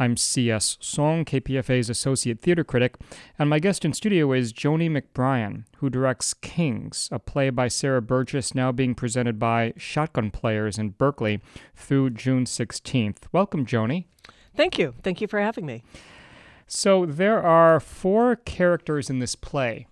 I'm 0.00 0.16
C.S. 0.16 0.78
Soong, 0.80 1.24
KPFA's 1.24 1.90
associate 1.90 2.40
theater 2.40 2.62
critic, 2.62 2.96
and 3.36 3.50
my 3.50 3.58
guest 3.58 3.84
in 3.84 3.92
studio 3.92 4.32
is 4.32 4.52
Joni 4.52 4.88
McBrien, 4.88 5.64
who 5.78 5.90
directs 5.90 6.34
Kings, 6.34 7.08
a 7.10 7.18
play 7.18 7.50
by 7.50 7.66
Sarah 7.66 8.00
Burgess 8.00 8.54
now 8.54 8.70
being 8.70 8.94
presented 8.94 9.40
by 9.40 9.72
Shotgun 9.76 10.30
Players 10.30 10.78
in 10.78 10.90
Berkeley 10.90 11.40
through 11.74 12.10
June 12.10 12.44
16th. 12.44 13.24
Welcome, 13.32 13.66
Joni. 13.66 14.04
Thank 14.54 14.78
you. 14.78 14.94
Thank 15.02 15.20
you 15.20 15.26
for 15.26 15.40
having 15.40 15.66
me. 15.66 15.82
So, 16.68 17.04
there 17.04 17.42
are 17.42 17.80
four 17.80 18.36
characters 18.36 19.10
in 19.10 19.18
this 19.18 19.34
play 19.34 19.88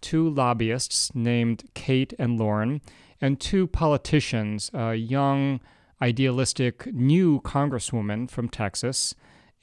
two 0.00 0.28
lobbyists 0.28 1.14
named 1.14 1.64
Kate 1.74 2.12
and 2.18 2.38
Lauren, 2.38 2.80
and 3.20 3.40
two 3.40 3.66
politicians, 3.66 4.70
a 4.74 4.94
young, 4.94 5.60
idealistic 6.02 6.92
new 6.92 7.40
congresswoman 7.40 8.30
from 8.30 8.48
Texas 8.48 9.14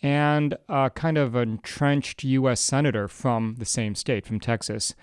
and 0.04 0.56
a 0.68 0.92
kind 0.94 1.18
of 1.18 1.34
entrenched 1.34 2.24
U.S. 2.26 2.60
senator 2.60 3.08
from 3.08 3.56
the 3.58 3.66
same 3.66 3.96
state, 3.96 4.26
from 4.28 4.40
Texas. 4.40 4.94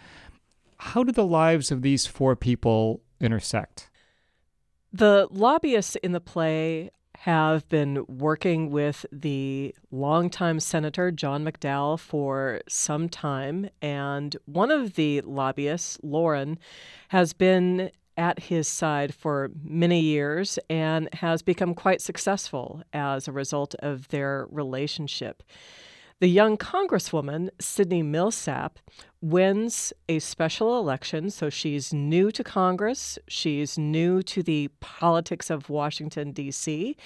How 0.76 1.02
do 1.02 1.10
the 1.10 1.26
lives 1.26 1.72
of 1.72 1.80
these 1.80 2.06
four 2.06 2.36
people 2.36 3.00
intersect? 3.18 3.88
The 4.92 5.26
lobbyists 5.30 5.96
in 5.96 6.12
the 6.12 6.20
play 6.20 6.90
have 7.20 7.68
been 7.68 8.04
working 8.08 8.70
with 8.70 9.04
the 9.12 9.74
longtime 9.90 10.58
Senator 10.58 11.10
John 11.10 11.44
McDowell 11.44 11.98
for 11.98 12.60
some 12.68 13.08
time. 13.08 13.68
And 13.82 14.36
one 14.46 14.70
of 14.70 14.94
the 14.94 15.20
lobbyists, 15.22 15.98
Lauren, 16.02 16.58
has 17.08 17.32
been 17.32 17.90
at 18.20 18.38
his 18.38 18.68
side 18.68 19.14
for 19.14 19.50
many 19.64 19.98
years 19.98 20.58
and 20.68 21.08
has 21.14 21.40
become 21.40 21.74
quite 21.74 22.02
successful 22.02 22.82
as 22.92 23.26
a 23.26 23.32
result 23.32 23.74
of 23.78 24.08
their 24.08 24.46
relationship. 24.50 25.42
The 26.20 26.28
young 26.28 26.58
Congresswoman, 26.58 27.48
Sydney 27.58 28.02
Millsap, 28.02 28.78
wins 29.22 29.94
a 30.06 30.18
special 30.18 30.78
election. 30.78 31.30
So 31.30 31.48
she's 31.48 31.94
new 31.94 32.30
to 32.32 32.44
Congress. 32.44 33.18
She's 33.26 33.78
new 33.78 34.22
to 34.24 34.42
the 34.42 34.68
politics 34.80 35.48
of 35.48 35.70
Washington, 35.70 36.32
D.C. 36.32 36.98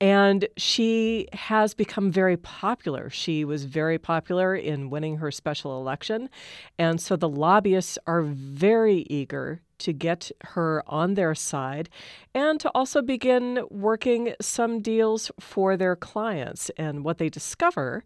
And 0.00 0.46
she 0.56 1.26
has 1.32 1.74
become 1.74 2.08
very 2.12 2.36
popular. 2.36 3.10
She 3.10 3.44
was 3.44 3.64
very 3.64 3.98
popular 3.98 4.54
in 4.54 4.90
winning 4.90 5.16
her 5.16 5.32
special 5.32 5.80
election. 5.80 6.30
And 6.78 7.00
so 7.00 7.16
the 7.16 7.28
lobbyists 7.28 7.98
are 8.06 8.22
very 8.22 9.06
eager 9.10 9.60
to 9.82 9.92
get 9.92 10.30
her 10.42 10.82
on 10.86 11.14
their 11.14 11.34
side 11.34 11.88
and 12.34 12.58
to 12.60 12.70
also 12.74 13.02
begin 13.02 13.64
working 13.70 14.34
some 14.40 14.80
deals 14.80 15.30
for 15.38 15.76
their 15.76 15.96
clients. 15.96 16.70
And 16.76 17.04
what 17.04 17.18
they 17.18 17.28
discover 17.28 18.04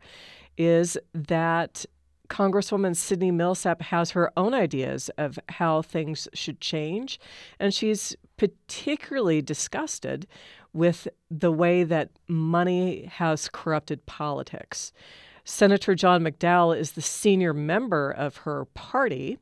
is 0.56 0.98
that 1.14 1.86
Congresswoman 2.28 2.97
Sydney 2.97 3.30
Millsap 3.30 3.82
has 3.82 4.10
her 4.10 4.32
own 4.36 4.52
ideas 4.52 5.10
of 5.16 5.38
how 5.48 5.82
things 5.82 6.28
should 6.34 6.60
change, 6.60 7.20
and 7.60 7.72
she's 7.72 8.16
particularly 8.36 9.41
disgusted 9.42 10.27
with 10.72 11.08
the 11.30 11.52
way 11.52 11.84
that 11.84 12.10
money 12.28 13.04
has 13.04 13.48
corrupted 13.48 14.04
politics. 14.06 14.92
Senator 15.44 15.94
John 15.94 16.22
McDowell 16.22 16.76
is 16.76 16.92
the 16.92 17.03
senior 17.03 17.54
member 17.54 18.10
of 18.10 18.38
her 18.38 18.65
party, 18.75 19.38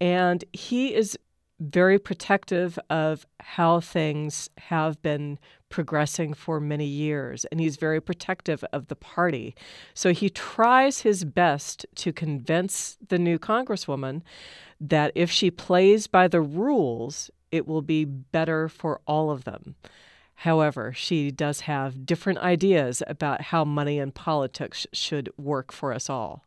and 0.00 0.44
he 0.52 0.94
is 0.94 1.18
very 1.60 1.98
protective 1.98 2.78
of 2.88 3.26
how 3.40 3.80
things 3.80 4.48
have 4.58 5.00
been 5.02 5.38
progressing 5.68 6.32
for 6.32 6.60
many 6.60 6.86
years, 6.86 7.44
and 7.46 7.60
he's 7.60 7.76
very 7.76 8.00
protective 8.00 8.64
of 8.72 8.88
the 8.88 8.96
party. 8.96 9.54
So 9.94 10.12
he 10.12 10.30
tries 10.30 11.00
his 11.00 11.24
best 11.24 11.84
to 11.96 12.12
convince 12.12 12.96
the 13.08 13.18
new 13.18 13.38
Congresswoman 13.38 14.22
that 14.80 15.12
if 15.14 15.30
she 15.30 15.50
plays 15.50 16.06
by 16.06 16.28
the 16.28 16.40
rules, 16.40 17.30
it 17.50 17.66
will 17.66 17.82
be 17.82 18.04
better 18.04 18.68
for 18.68 19.00
all 19.06 19.30
of 19.30 19.44
them. 19.44 19.74
However, 20.42 20.92
she 20.92 21.32
does 21.32 21.62
have 21.62 22.06
different 22.06 22.38
ideas 22.38 23.02
about 23.08 23.40
how 23.42 23.64
money 23.64 23.98
and 23.98 24.14
politics 24.14 24.86
should 24.92 25.30
work 25.36 25.72
for 25.72 25.92
us 25.92 26.08
all. 26.08 26.44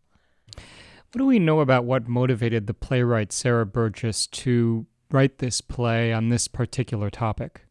What 0.56 1.18
do 1.20 1.26
we 1.26 1.40
know 1.40 1.60
about 1.60 1.84
what 1.84 2.08
motivated 2.08 2.68
the 2.68 2.74
playwright 2.74 3.34
Sarah 3.34 3.66
Burgess 3.66 4.28
to 4.28 4.86
write 5.12 5.40
this 5.40 5.62
play 5.62 6.14
on 6.14 6.30
this 6.30 6.48
particular 6.48 7.10
topic? 7.10 7.66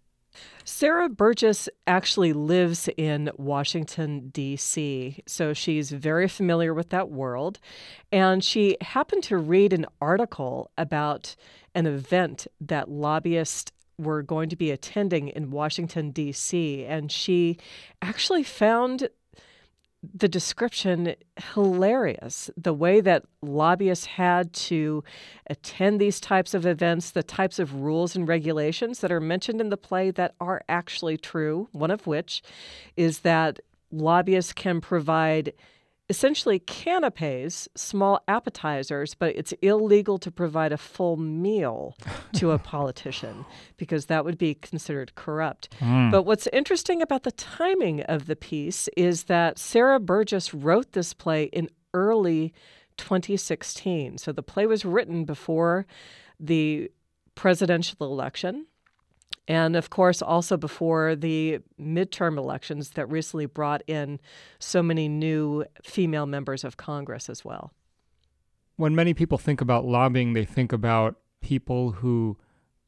Sarah 0.65 1.09
Burgess 1.09 1.69
actually 1.87 2.33
lives 2.33 2.89
in 2.97 3.31
Washington, 3.37 4.28
D.C., 4.28 5.23
so 5.27 5.53
she's 5.53 5.91
very 5.91 6.29
familiar 6.29 6.73
with 6.73 6.91
that 6.91 7.11
world. 7.11 7.59
And 8.12 8.45
she 8.45 8.77
happened 8.81 9.25
to 9.25 9.39
read 9.39 9.73
an 9.73 9.87
article 10.00 10.71
about 10.79 11.34
an 11.75 11.87
event 11.87 12.47
that 12.61 12.91
lobbyists 12.91 13.73
were 13.99 14.23
going 14.23 14.49
to 14.49 14.56
be 14.56 14.71
attending 14.71 15.29
in 15.29 15.50
Washington, 15.50 16.11
D.C., 16.11 16.84
and 16.84 17.11
she 17.11 17.59
actually 18.00 18.43
found 18.43 19.09
the 20.03 20.28
description 20.28 21.15
hilarious. 21.53 22.50
The 22.56 22.72
way 22.72 23.00
that 23.00 23.25
lobbyists 23.43 24.06
had 24.06 24.53
to 24.55 25.05
attend 25.49 26.00
these 26.00 26.21
types 26.21 26.55
of 26.55 26.65
events, 26.65 27.11
the 27.11 27.22
types 27.22 27.59
of 27.59 27.75
rules 27.75 28.16
and 28.16 28.27
regulations 28.27 29.00
that 29.00 29.12
are 29.12 29.21
mentioned 29.21 29.61
in 29.61 29.69
the 29.69 29.77
play 29.77 30.11
that 30.12 30.34
are 30.41 30.62
actually 30.69 31.19
true, 31.19 31.69
one 31.72 31.91
of 31.91 32.06
which 32.06 32.43
is 32.97 33.21
that 33.21 33.61
lobbyists 33.91 34.53
can 34.53 34.81
provide 34.81 35.53
essentially 36.10 36.59
canapes, 36.59 37.69
small 37.76 38.21
appetizers, 38.26 39.15
but 39.15 39.34
it's 39.37 39.53
illegal 39.62 40.19
to 40.19 40.31
provide 40.31 40.72
a 40.72 40.76
full 40.76 41.16
meal 41.16 41.97
to 42.34 42.50
a 42.50 42.59
politician 42.75 43.47
because 43.76 44.06
that 44.06 44.25
would 44.25 44.37
be 44.37 44.54
considered 44.54 45.15
corrupt. 45.15 45.70
Mm. 45.78 46.10
But 46.10 46.25
what's 46.25 46.49
interesting 46.49 47.00
about 47.00 47.22
the 47.22 47.31
timing 47.32 48.03
of 48.03 48.26
the 48.26 48.37
piece 48.37 48.88
is 48.97 49.25
that 49.25 49.59
Sarah 49.59 50.00
Burgess 50.00 50.53
wrote 50.53 50.93
this 50.93 51.15
play 51.15 51.44
in 51.44 51.70
early 51.94 52.53
2016. 52.97 54.19
So 54.19 54.32
the 54.32 54.43
play 54.43 54.66
was 54.66 54.84
written 54.84 55.25
before 55.25 55.87
the 56.41 56.91
presidential 57.37 58.12
election. 58.12 58.66
And 59.50 59.75
of 59.75 59.91
course, 59.91 60.22
also 60.22 60.56
before 60.56 61.16
the 61.16 61.59
midterm 61.77 62.38
elections 62.38 62.91
that 62.91 63.11
recently 63.11 63.47
brought 63.47 63.83
in 63.88 64.21
so 64.61 64.81
many 64.81 65.09
new 65.09 65.65
female 65.83 66.25
members 66.25 66.62
of 66.62 66.77
Congress 66.77 67.28
as 67.28 67.44
well. 67.44 67.72
When 68.77 68.94
many 68.94 69.12
people 69.12 69.38
think 69.38 69.61
about 69.61 69.84
lobbying, 69.84 70.34
they 70.34 70.44
think 70.44 70.72
about 70.72 71.16
people 71.41 71.91
who 71.91 72.38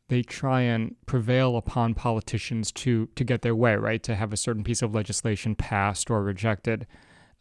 they 0.09 0.23
try 0.23 0.61
and 0.61 0.95
prevail 1.05 1.56
upon 1.56 1.95
politicians 1.95 2.71
to 2.73 3.09
to 3.17 3.25
get 3.25 3.43
their 3.43 3.56
way, 3.56 3.75
right? 3.75 4.00
To 4.05 4.15
have 4.15 4.33
a 4.33 4.37
certain 4.37 4.62
piece 4.62 4.83
of 4.83 4.94
legislation 4.94 5.56
passed 5.56 6.12
or 6.12 6.23
rejected. 6.23 6.87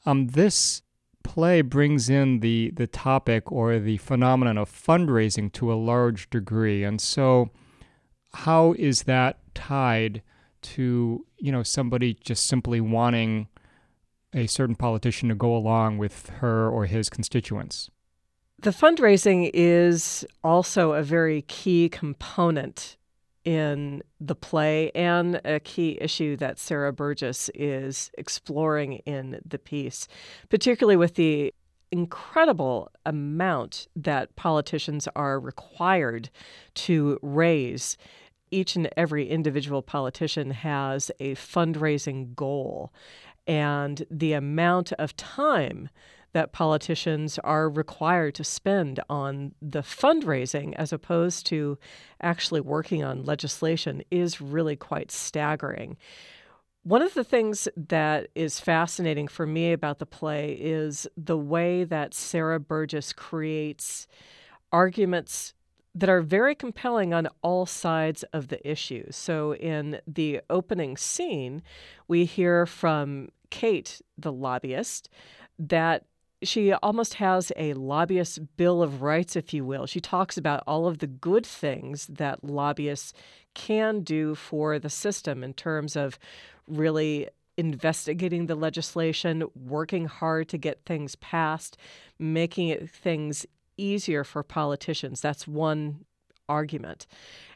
Um, 0.03 0.29
this 0.29 0.81
play 1.23 1.61
brings 1.61 2.09
in 2.09 2.39
the 2.39 2.71
the 2.75 2.87
topic 2.87 3.51
or 3.51 3.77
the 3.77 3.97
phenomenon 3.97 4.57
of 4.57 4.67
fundraising 4.71 5.51
to 5.53 5.71
a 5.71 5.75
large 5.75 6.27
degree, 6.31 6.83
and 6.83 6.99
so 6.99 7.51
how 8.33 8.73
is 8.73 9.03
that 9.03 9.39
tied 9.53 10.21
to 10.61 11.25
you 11.37 11.51
know 11.51 11.63
somebody 11.63 12.13
just 12.13 12.45
simply 12.45 12.79
wanting 12.79 13.47
a 14.33 14.47
certain 14.47 14.75
politician 14.75 15.29
to 15.29 15.35
go 15.35 15.55
along 15.55 15.97
with 15.97 16.29
her 16.39 16.69
or 16.69 16.85
his 16.85 17.09
constituents? 17.09 17.89
The 18.61 18.69
fundraising 18.69 19.49
is 19.53 20.25
also 20.43 20.93
a 20.93 21.03
very 21.03 21.41
key 21.43 21.89
component 21.89 22.95
in 23.43 24.03
the 24.19 24.35
play 24.35 24.91
and 24.93 25.41
a 25.43 25.59
key 25.59 25.97
issue 25.99 26.37
that 26.37 26.59
Sarah 26.59 26.93
Burgess 26.93 27.49
is 27.55 28.11
exploring 28.17 28.93
in 29.07 29.41
the 29.43 29.57
piece, 29.57 30.07
particularly 30.49 30.95
with 30.95 31.15
the 31.15 31.53
incredible 31.91 32.91
amount 33.05 33.87
that 33.95 34.35
politicians 34.35 35.07
are 35.15 35.39
required 35.39 36.29
to 36.73 37.19
raise 37.21 37.97
each 38.51 38.75
and 38.75 38.89
every 38.97 39.29
individual 39.29 39.81
politician 39.81 40.51
has 40.51 41.09
a 41.19 41.35
fundraising 41.35 42.35
goal. 42.35 42.91
And 43.47 44.05
the 44.11 44.33
amount 44.33 44.91
of 44.93 45.15
time 45.15 45.89
that 46.33 46.53
politicians 46.53 47.39
are 47.39 47.69
required 47.69 48.35
to 48.35 48.43
spend 48.43 48.99
on 49.09 49.53
the 49.61 49.81
fundraising 49.81 50.73
as 50.75 50.93
opposed 50.93 51.45
to 51.47 51.77
actually 52.21 52.61
working 52.61 53.03
on 53.03 53.23
legislation 53.23 54.01
is 54.11 54.39
really 54.39 54.75
quite 54.75 55.11
staggering. 55.11 55.97
One 56.83 57.03
of 57.03 57.13
the 57.13 57.23
things 57.23 57.67
that 57.77 58.29
is 58.33 58.59
fascinating 58.59 59.27
for 59.27 59.45
me 59.45 59.71
about 59.71 59.99
the 59.99 60.05
play 60.07 60.57
is 60.59 61.07
the 61.15 61.37
way 61.37 61.83
that 61.83 62.15
Sarah 62.15 62.59
Burgess 62.59 63.13
creates 63.13 64.07
arguments 64.71 65.53
that 65.93 66.09
are 66.09 66.21
very 66.21 66.55
compelling 66.55 67.13
on 67.13 67.27
all 67.43 67.67
sides 67.67 68.23
of 68.33 68.47
the 68.47 68.67
issue. 68.67 69.05
So, 69.11 69.53
in 69.55 69.99
the 70.07 70.41
opening 70.49 70.97
scene, 70.97 71.61
we 72.07 72.25
hear 72.25 72.65
from 72.65 73.29
Kate, 73.51 74.01
the 74.17 74.31
lobbyist, 74.31 75.07
that 75.59 76.05
she 76.43 76.73
almost 76.73 77.15
has 77.15 77.51
a 77.55 77.73
lobbyist 77.73 78.57
bill 78.57 78.81
of 78.81 79.03
rights, 79.03 79.35
if 79.35 79.53
you 79.53 79.63
will. 79.63 79.85
She 79.85 79.99
talks 79.99 80.37
about 80.37 80.63
all 80.65 80.87
of 80.87 80.97
the 80.97 81.07
good 81.07 81.45
things 81.45 82.07
that 82.07 82.43
lobbyists 82.43 83.13
can 83.53 84.01
do 84.01 84.33
for 84.33 84.79
the 84.79 84.89
system 84.89 85.43
in 85.43 85.53
terms 85.53 85.95
of 85.95 86.17
really 86.71 87.27
investigating 87.57 88.47
the 88.47 88.55
legislation, 88.55 89.43
working 89.55 90.05
hard 90.05 90.49
to 90.49 90.57
get 90.57 90.85
things 90.85 91.15
passed, 91.15 91.77
making 92.17 92.69
it 92.69 92.89
things 92.89 93.45
easier 93.77 94.23
for 94.23 94.43
politicians. 94.43 95.21
That's 95.21 95.47
one 95.47 96.05
argument. 96.49 97.07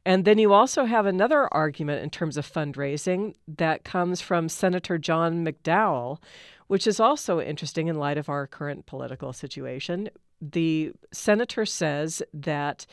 And 0.06 0.24
then 0.26 0.38
you 0.38 0.54
also 0.54 0.86
have 0.86 1.06
another 1.06 1.54
argument 1.54 2.04
in 2.04 2.10
terms 2.10 2.38
of 2.38 2.52
fundraising 2.52 3.34
that 3.48 3.84
comes 3.84 4.22
from 4.22 4.48
Senator 4.48 4.98
John 4.98 5.46
McDowell, 5.46 6.22
which 6.68 6.88
is 6.88 7.00
also 7.00 7.42
interesting 7.42 7.88
in 7.88 7.98
light 7.98 8.18
of 8.18 8.30
our 8.30 8.48
current 8.48 8.86
political 8.86 9.34
situation. 9.34 10.10
The 10.42 10.94
senator 11.12 11.66
says 11.66 12.22
that 12.34 12.86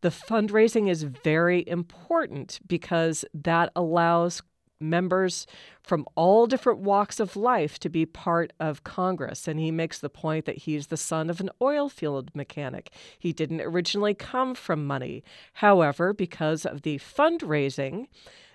the 0.00 0.08
fundraising 0.10 0.88
is 0.88 1.02
very 1.02 1.66
important 1.66 2.60
because 2.66 3.24
that 3.34 3.70
allows 3.76 4.42
members 4.80 5.46
from 5.82 6.06
all 6.14 6.46
different 6.46 6.80
walks 6.80 7.20
of 7.20 7.36
life 7.36 7.78
to 7.80 7.88
be 7.88 8.06
part 8.06 8.52
of 8.58 8.84
Congress. 8.84 9.46
And 9.46 9.60
he 9.60 9.70
makes 9.70 9.98
the 9.98 10.08
point 10.08 10.46
that 10.46 10.58
he's 10.58 10.88
the 10.88 10.96
son 10.96 11.30
of 11.30 11.40
an 11.40 11.50
oil 11.60 11.88
field 11.88 12.30
mechanic. 12.34 12.90
He 13.18 13.32
didn't 13.32 13.60
originally 13.60 14.14
come 14.14 14.54
from 14.54 14.86
money. 14.86 15.22
However, 15.54 16.12
because 16.12 16.64
of 16.64 16.82
the 16.82 16.98
fundraising, 16.98 18.06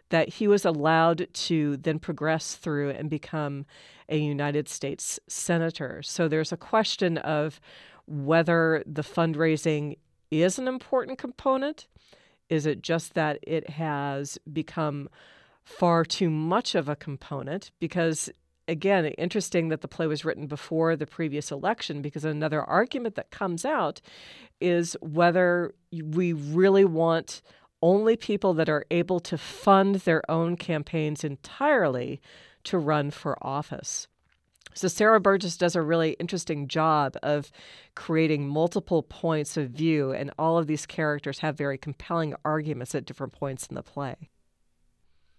that 0.10 0.30
he 0.30 0.48
was 0.48 0.66
allowed 0.66 1.28
to 1.34 1.78
then 1.78 2.00
progress 2.00 2.56
through 2.56 2.92
and 2.92 3.10
become 3.10 3.66
a 4.08 4.18
United 4.18 4.70
States 4.70 5.20
senator. 5.28 6.02
So 6.04 6.28
there's 6.28 6.52
a 6.52 6.58
question 6.58 7.18
of 7.18 7.60
whether 8.06 8.84
the 8.86 9.02
fundraising 9.02 9.98
is 10.30 10.60
an 10.60 10.68
important 10.68 11.18
component. 11.18 11.88
Is 12.50 12.66
it 12.68 12.84
just 12.84 13.16
that 13.16 13.40
it 13.42 13.72
has 13.72 14.38
become 14.52 15.10
far 15.66 16.06
too 16.06 16.30
much 16.30 16.76
of 16.76 16.88
a 16.88 16.96
component 16.96 17.72
because 17.80 18.30
again, 18.68 19.06
interesting 19.06 19.70
that 19.70 19.82
the 19.82 19.88
play 19.88 20.08
was 20.08 20.26
written 20.26 20.48
before 20.48 20.96
the 20.96 21.06
previous 21.06 21.52
election 21.52 22.02
because 22.02 22.26
another 22.26 22.64
argument 22.64 23.16
that 23.16 23.32
comes 23.32 23.66
out 23.66 24.02
is 24.60 24.96
whether 25.02 25.74
we 25.92 26.34
really 26.34 26.86
want 26.86 27.42
only 27.82 28.16
people 28.16 28.54
that 28.56 28.70
are 28.70 28.86
able 28.90 29.20
to 29.20 29.38
fund 29.38 29.96
their 29.98 30.30
own 30.30 30.56
campaigns 30.56 31.24
entirely 31.24 32.22
to 32.64 32.78
run 32.78 33.12
for 33.12 33.38
office. 33.46 34.08
So, 34.74 34.90
Sarah 34.90 35.22
Burgess 35.22 35.56
does 35.56 35.76
a 35.76 35.82
really 35.82 36.18
interesting 36.20 36.68
job 36.68 37.16
of 37.24 37.50
creating 37.96 38.48
multiple 38.48 39.04
points 39.04 39.56
of 39.56 39.70
view, 39.70 40.12
and 40.12 40.32
all 40.38 40.58
of 40.58 40.68
these 40.68 40.86
characters 40.86 41.40
have 41.40 41.58
very 41.58 41.78
compelling 41.78 42.36
arguments 42.44 42.94
at 42.94 43.06
different 43.06 43.32
points 43.32 43.68
in 43.68 43.76
the 43.76 43.84
play. 43.84 44.30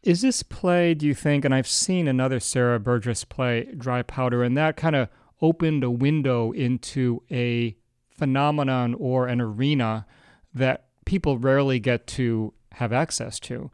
Is 0.03 0.21
this 0.23 0.43
play, 0.43 0.95
do 0.95 1.07
you 1.07 1.15
think, 1.15 1.45
and 1.45 1.55
I've 1.55 1.67
seen 1.67 2.07
another 2.07 2.39
Sarah 2.39 2.79
Burgess 2.79 3.25
play, 3.25 3.69
Dry 3.77 4.03
Powder, 4.03 4.43
and 4.43 4.57
that 4.57 4.77
kind 4.77 4.95
of 4.95 5.09
opened 5.43 5.83
a 5.85 5.91
window 5.91 6.53
into 6.53 7.23
a 7.31 7.77
phenomenon 8.09 8.95
or 8.95 9.27
an 9.27 9.41
arena 9.41 10.07
that 10.55 10.87
people 11.05 11.39
rarely 11.39 11.79
get 11.79 12.07
to 12.07 12.53
have 12.73 12.93
access 12.93 13.39
to. 13.41 13.71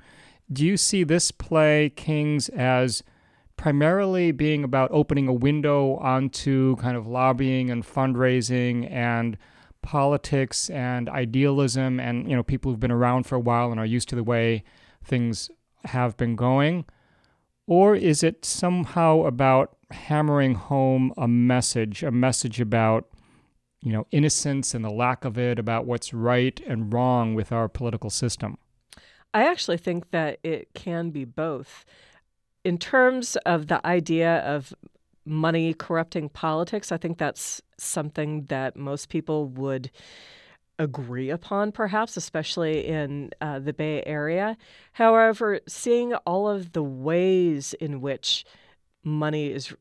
Do 0.52 0.64
you 0.64 0.76
see 0.76 1.04
this 1.04 1.30
play, 1.30 1.90
Kings, 1.90 2.48
as 2.50 3.02
primarily 3.56 4.32
being 4.32 4.64
about 4.64 4.90
opening 4.92 5.28
a 5.28 5.32
window 5.32 5.96
onto 5.96 6.76
kind 6.76 6.96
of 6.96 7.06
lobbying 7.06 7.70
and 7.70 7.84
fundraising 7.84 8.90
and 8.90 9.36
politics 9.82 10.70
and 10.70 11.08
idealism 11.08 11.98
and 11.98 12.28
you 12.28 12.36
know 12.36 12.42
people 12.42 12.70
who've 12.70 12.80
been 12.80 12.92
around 12.92 13.24
for 13.24 13.34
a 13.34 13.40
while 13.40 13.70
and 13.70 13.80
are 13.80 13.86
used 13.86 14.08
to 14.08 14.14
the 14.14 14.22
way 14.22 14.62
things 15.04 15.50
have 15.86 16.16
been 16.16 16.36
going? 16.36 16.84
Or 17.66 17.94
is 17.94 18.22
it 18.22 18.44
somehow 18.44 19.22
about 19.22 19.76
hammering 19.90 20.54
home 20.54 21.12
a 21.16 21.28
message, 21.28 22.02
a 22.02 22.10
message 22.10 22.60
about, 22.60 23.08
you 23.82 23.92
know, 23.92 24.06
innocence 24.10 24.74
and 24.74 24.84
the 24.84 24.90
lack 24.90 25.24
of 25.24 25.38
it, 25.38 25.58
about 25.58 25.86
what's 25.86 26.12
right 26.12 26.60
and 26.66 26.92
wrong 26.92 27.34
with 27.34 27.52
our 27.52 27.68
political 27.68 28.10
system? 28.10 28.58
I 29.34 29.46
actually 29.48 29.78
think 29.78 30.10
that 30.10 30.38
it 30.42 30.68
can 30.74 31.10
be 31.10 31.24
both. 31.24 31.84
In 32.64 32.78
terms 32.78 33.36
of 33.46 33.68
the 33.68 33.84
idea 33.86 34.38
of 34.38 34.74
money 35.24 35.72
corrupting 35.72 36.28
politics, 36.28 36.92
I 36.92 36.96
think 36.96 37.18
that's 37.18 37.62
something 37.78 38.46
that 38.46 38.76
most 38.76 39.08
people 39.08 39.46
would 39.48 39.90
agree 40.78 41.30
upon, 41.30 41.72
perhaps, 41.72 42.16
especially 42.16 42.86
in 42.86 43.30
uh, 43.40 43.58
the 43.58 43.72
Bay 43.72 44.02
Area. 44.04 44.56
However, 44.92 45.60
seeing 45.68 46.14
all 46.14 46.48
of 46.48 46.72
the 46.72 46.82
ways 46.82 47.74
in 47.74 48.00
which 48.00 48.44
money 49.04 49.52
is 49.52 49.74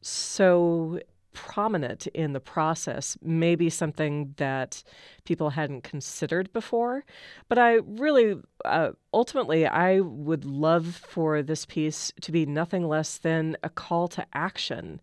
so 0.00 1.00
prominent 1.36 2.06
in 2.08 2.32
the 2.32 2.40
process 2.40 3.18
may 3.20 3.54
be 3.54 3.68
something 3.68 4.32
that 4.38 4.82
people 5.24 5.50
hadn't 5.50 5.84
considered 5.84 6.50
before. 6.54 7.04
But 7.48 7.58
I 7.58 7.74
really, 7.84 8.36
uh, 8.64 8.92
ultimately, 9.12 9.66
I 9.66 10.00
would 10.00 10.46
love 10.46 10.86
for 10.86 11.42
this 11.42 11.66
piece 11.66 12.10
to 12.22 12.32
be 12.32 12.46
nothing 12.46 12.88
less 12.88 13.18
than 13.18 13.56
a 13.62 13.68
call 13.68 14.08
to 14.08 14.26
action. 14.32 14.98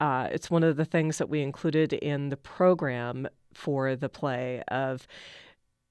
Uh, 0.00 0.28
it's 0.30 0.50
one 0.50 0.62
of 0.62 0.76
the 0.76 0.84
things 0.84 1.16
that 1.16 1.30
we 1.30 1.40
included 1.40 1.94
in 1.94 2.28
the 2.28 2.36
program 2.36 3.26
for 3.52 3.96
the 3.96 4.08
play 4.08 4.62
of 4.68 5.06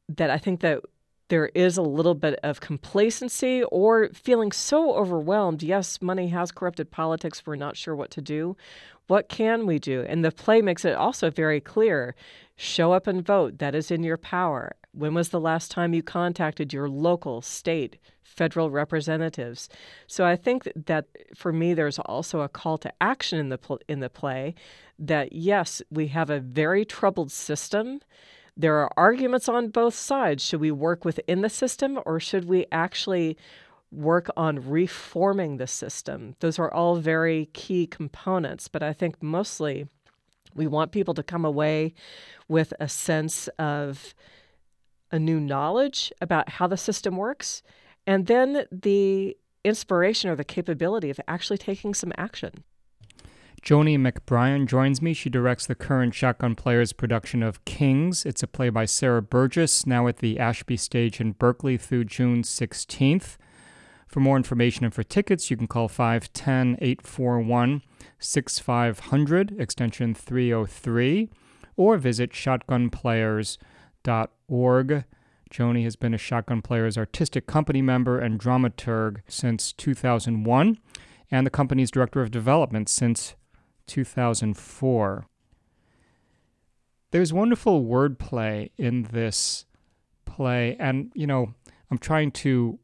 that 0.08 0.30
I 0.30 0.38
think 0.38 0.62
that 0.62 0.82
there 1.30 1.48
is 1.54 1.78
a 1.78 1.82
little 1.84 2.16
bit 2.16 2.40
of 2.42 2.60
complacency 2.60 3.64
or 3.64 4.10
feeling 4.14 4.52
so 4.52 4.94
overwhelmed. 4.95 5.62
Yes, 5.62 6.02
money 6.02 6.30
has 6.30 6.52
corrupted 6.52 6.90
politics. 6.92 7.44
We're 7.45 7.56
not 7.56 7.78
sure 7.78 7.95
what 7.95 8.10
to 8.12 8.22
do. 8.22 8.57
What 9.07 9.30
can 9.30 9.66
we 9.66 9.80
do? 9.80 10.06
And 10.07 10.26
the 10.26 10.31
play 10.31 10.62
makes 10.62 10.86
it 10.86 10.95
also 10.95 11.30
very 11.30 11.62
clear 11.62 12.16
show 12.59 12.92
up 12.92 13.07
and 13.07 13.25
vote. 13.25 13.59
That 13.59 13.73
is 13.73 13.89
in 13.89 14.04
your 14.04 14.18
power. 14.18 14.75
When 14.92 15.13
was 15.13 15.30
the 15.30 15.39
last 15.39 15.71
time 15.71 15.94
you 15.94 16.04
contacted 16.04 16.73
your 16.73 16.89
local, 16.89 17.42
state, 17.42 17.97
federal 18.21 18.69
representatives? 18.69 19.69
So 20.07 20.25
I 20.25 20.35
think 20.35 20.68
that 20.75 21.06
for 21.33 21.54
me, 21.54 21.73
there's 21.73 21.99
also 21.99 22.42
a 22.42 22.49
call 22.49 22.78
to 22.80 22.92
action 22.99 23.39
in 23.39 23.47
the 23.47 23.78
in 23.87 24.01
the 24.01 24.09
play. 24.09 24.56
That 24.97 25.31
yes, 25.31 25.81
we 25.89 26.07
have 26.07 26.30
a 26.30 26.42
very 26.42 26.83
troubled 26.83 27.31
system. 27.31 28.01
There 28.57 28.75
are 28.75 28.92
arguments 28.97 29.47
on 29.47 29.69
both 29.69 29.95
sides. 29.95 30.44
Should 30.44 30.59
we 30.59 30.71
work 30.71 31.06
within 31.06 31.42
the 31.42 31.49
system, 31.49 31.97
or 32.06 32.19
should 32.19 32.45
we 32.45 32.66
actually 32.73 33.37
work 33.89 34.30
on 34.35 34.69
reforming 34.69 35.57
the 35.57 35.68
system? 35.68 36.35
Those 36.42 36.59
are 36.59 36.73
all 36.73 36.97
very 36.97 37.49
key 37.54 37.87
components. 37.87 38.68
But 38.68 38.83
I 38.83 38.92
think 38.92 39.23
mostly 39.23 39.87
we 40.56 40.68
want 40.68 40.92
people 40.92 41.14
to 41.14 41.24
come 41.24 41.46
away 41.46 41.94
with 42.48 42.74
a 42.80 42.90
sense 42.90 43.48
of 43.60 44.14
a 45.12 45.20
new 45.20 45.40
knowledge 45.40 46.12
about 46.22 46.50
how 46.50 46.68
the 46.68 46.78
system 46.78 47.18
works, 47.18 47.64
and 48.06 48.28
then 48.28 48.66
the 48.72 49.36
inspiration 49.64 50.30
or 50.30 50.36
the 50.36 50.44
capability 50.44 51.10
of 51.10 51.20
actually 51.28 51.58
taking 51.58 51.94
some 51.94 52.14
action. 52.18 52.64
Joni 53.62 54.00
McBrien 54.00 54.68
joins 54.68 55.02
me. 55.02 55.14
She 55.14 55.30
directs 55.30 55.66
the 55.68 55.76
current 55.76 56.14
Shotgun 56.14 56.56
Players 56.56 56.94
production 56.94 57.44
of 57.44 57.64
Kings. 57.66 58.26
It's 58.26 58.42
a 58.42 58.48
play 58.48 58.70
by 58.70 58.86
Sarah 58.86 59.22
Burgess, 59.22 59.86
now 59.86 60.08
at 60.08 60.18
the 60.18 60.40
Ashby 60.40 60.78
Stage 60.78 61.20
in 61.20 61.34
Berkeley 61.34 61.78
through 61.78 62.06
June 62.06 62.44
16th. 62.44 63.38
For 64.09 64.19
more 64.19 64.35
information 64.35 64.83
and 64.83 64.94
for 64.94 65.04
tickets, 65.04 65.49
you 65.49 65.56
can 65.56 65.68
call 65.68 65.87
510 65.87 66.78
841 66.81 67.81
6500, 68.19 69.56
extension 69.59 70.13
303, 70.13 71.30
or 71.78 71.97
visit 71.97 72.31
shotgunplayers.com 72.31 73.69
org. 74.49 75.06
Joni 75.51 75.83
has 75.83 75.95
been 75.95 76.13
a 76.13 76.18
Shotgun 76.18 76.61
Players 76.61 76.97
artistic 76.97 77.47
company 77.47 77.81
member 77.81 78.19
and 78.19 78.39
dramaturg 78.39 79.21
since 79.28 79.73
2001, 79.73 80.78
and 81.31 81.45
the 81.45 81.51
company's 81.51 81.92
director 81.92 82.21
of 82.21 82.31
development 82.31 82.87
since 82.89 83.35
2004. 83.87 85.25
There's 87.11 87.33
wonderful 87.33 87.83
wordplay 87.83 88.69
in 88.78 89.04
this 89.11 89.66
play, 90.25 90.75
and 90.80 91.11
you 91.16 91.25
know, 91.25 91.56
I'm 91.89 91.97
trying 91.97 92.31
to 92.31 92.78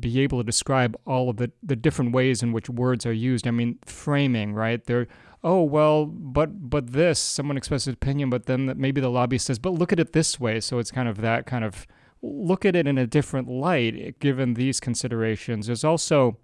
be 0.00 0.20
able 0.20 0.38
to 0.38 0.44
describe 0.44 0.96
all 1.06 1.28
of 1.30 1.36
the, 1.36 1.50
the 1.62 1.76
different 1.76 2.12
ways 2.12 2.42
in 2.42 2.52
which 2.52 2.68
words 2.68 3.04
are 3.06 3.12
used. 3.12 3.46
I 3.46 3.50
mean, 3.50 3.78
framing, 3.84 4.54
right? 4.54 4.84
They're, 4.84 5.06
oh, 5.44 5.62
well, 5.62 6.06
but 6.06 6.70
but 6.70 6.92
this, 6.92 7.18
someone 7.18 7.56
expresses 7.56 7.92
opinion, 7.94 8.30
but 8.30 8.46
then 8.46 8.72
maybe 8.76 9.00
the 9.00 9.10
lobbyist 9.10 9.46
says, 9.46 9.58
but 9.58 9.74
look 9.74 9.92
at 9.92 10.00
it 10.00 10.12
this 10.12 10.40
way. 10.40 10.60
So 10.60 10.78
it's 10.78 10.90
kind 10.90 11.08
of 11.08 11.20
that 11.20 11.46
kind 11.46 11.64
of 11.64 11.86
look 12.20 12.64
at 12.64 12.74
it 12.74 12.86
in 12.86 12.98
a 12.98 13.06
different 13.06 13.48
light 13.48 14.18
given 14.18 14.54
these 14.54 14.80
considerations. 14.80 15.66
There's 15.66 15.84
also 15.84 16.38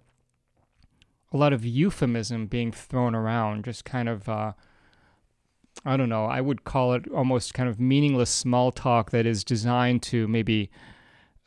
a 1.31 1.37
lot 1.37 1.51
of 1.51 1.65
euphemism 1.65 2.47
being 2.47 2.71
thrown 2.71 3.15
around, 3.15 3.65
just 3.65 3.85
kind 3.85 4.09
of. 4.09 4.29
Uh, 4.29 4.53
I 5.83 5.97
don't 5.97 6.09
know, 6.09 6.25
I 6.25 6.39
would 6.39 6.63
call 6.63 6.93
it 6.93 7.05
almost 7.13 7.53
kind 7.53 7.67
of 7.67 7.79
meaningless 7.81 8.29
small 8.29 8.71
talk 8.71 9.11
that 9.11 9.25
is 9.25 9.43
designed 9.43 10.01
to 10.03 10.27
maybe 10.27 10.71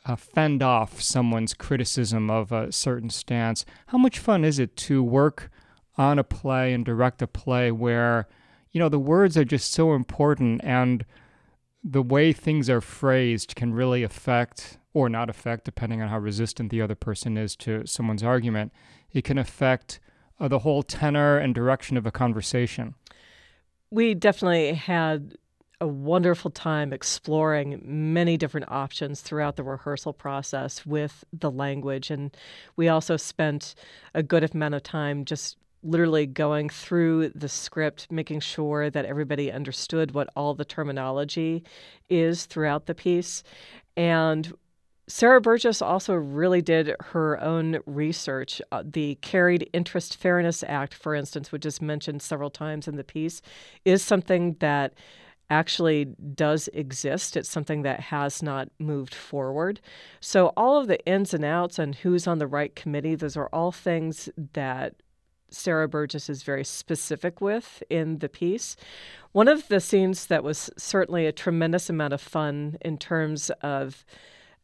uh, 0.08 0.16
fend 0.16 0.62
off 0.62 1.02
someone's 1.02 1.52
criticism 1.52 2.30
of 2.30 2.50
a 2.50 2.72
certain 2.72 3.10
stance. 3.10 3.64
How 3.88 3.98
much 3.98 4.18
fun 4.18 4.44
is 4.44 4.58
it 4.58 4.74
to 4.78 5.02
work 5.02 5.50
on 5.96 6.18
a 6.18 6.24
play 6.24 6.72
and 6.72 6.84
direct 6.84 7.20
a 7.20 7.26
play 7.26 7.70
where, 7.70 8.26
you 8.72 8.80
know, 8.80 8.88
the 8.88 8.98
words 8.98 9.36
are 9.36 9.44
just 9.44 9.72
so 9.72 9.92
important 9.92 10.62
and 10.64 11.04
the 11.84 12.02
way 12.02 12.32
things 12.32 12.70
are 12.70 12.80
phrased 12.80 13.54
can 13.54 13.74
really 13.74 14.02
affect 14.02 14.78
or 14.94 15.08
not 15.08 15.28
affect, 15.28 15.64
depending 15.64 16.00
on 16.00 16.08
how 16.08 16.18
resistant 16.18 16.70
the 16.70 16.80
other 16.80 16.94
person 16.94 17.36
is 17.36 17.54
to 17.56 17.86
someone's 17.86 18.22
argument. 18.22 18.72
It 19.12 19.24
can 19.24 19.36
affect 19.36 20.00
uh, 20.40 20.48
the 20.48 20.60
whole 20.60 20.82
tenor 20.82 21.36
and 21.36 21.54
direction 21.54 21.96
of 21.96 22.06
a 22.06 22.10
conversation. 22.10 22.94
We 23.90 24.14
definitely 24.14 24.72
had 24.74 25.36
a 25.80 25.86
wonderful 25.86 26.50
time 26.50 26.92
exploring 26.92 27.80
many 27.84 28.36
different 28.36 28.68
options 28.70 29.20
throughout 29.20 29.56
the 29.56 29.62
rehearsal 29.62 30.12
process 30.12 30.84
with 30.84 31.24
the 31.32 31.50
language. 31.50 32.10
And 32.10 32.36
we 32.76 32.88
also 32.88 33.16
spent 33.16 33.74
a 34.14 34.22
good 34.22 34.42
amount 34.54 34.74
of 34.74 34.82
time 34.82 35.24
just 35.24 35.56
literally 35.84 36.26
going 36.26 36.68
through 36.68 37.28
the 37.30 37.48
script, 37.48 38.10
making 38.10 38.40
sure 38.40 38.90
that 38.90 39.04
everybody 39.04 39.52
understood 39.52 40.10
what 40.10 40.28
all 40.34 40.54
the 40.54 40.64
terminology 40.64 41.62
is 42.08 42.46
throughout 42.46 42.86
the 42.86 42.94
piece. 42.94 43.44
And 43.96 44.52
Sarah 45.06 45.40
Burgess 45.40 45.80
also 45.80 46.12
really 46.14 46.60
did 46.60 46.94
her 47.00 47.40
own 47.40 47.78
research. 47.86 48.60
Uh, 48.72 48.82
the 48.84 49.14
Carried 49.22 49.70
Interest 49.72 50.16
Fairness 50.16 50.62
Act, 50.66 50.92
for 50.92 51.14
instance, 51.14 51.50
which 51.50 51.64
is 51.64 51.80
mentioned 51.80 52.20
several 52.20 52.50
times 52.50 52.86
in 52.88 52.96
the 52.96 53.04
piece, 53.04 53.40
is 53.84 54.02
something 54.02 54.56
that 54.58 54.92
actually 55.50 56.04
does 56.04 56.68
exist. 56.74 57.36
It's 57.36 57.48
something 57.48 57.82
that 57.82 58.00
has 58.00 58.42
not 58.42 58.68
moved 58.78 59.14
forward. 59.14 59.80
So, 60.20 60.52
all 60.56 60.78
of 60.78 60.88
the 60.88 61.04
ins 61.06 61.32
and 61.32 61.44
outs 61.44 61.78
and 61.78 61.94
who's 61.94 62.26
on 62.26 62.38
the 62.38 62.46
right 62.46 62.74
committee, 62.74 63.14
those 63.14 63.36
are 63.36 63.48
all 63.52 63.72
things 63.72 64.28
that 64.52 64.94
Sarah 65.50 65.88
Burgess 65.88 66.28
is 66.28 66.42
very 66.42 66.64
specific 66.64 67.40
with 67.40 67.82
in 67.88 68.18
the 68.18 68.28
piece. 68.28 68.76
One 69.32 69.48
of 69.48 69.68
the 69.68 69.80
scenes 69.80 70.26
that 70.26 70.44
was 70.44 70.70
certainly 70.76 71.26
a 71.26 71.32
tremendous 71.32 71.88
amount 71.88 72.12
of 72.12 72.20
fun 72.20 72.76
in 72.82 72.98
terms 72.98 73.50
of 73.62 74.04